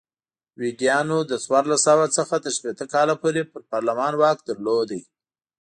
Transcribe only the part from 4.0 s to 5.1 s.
واک درلود.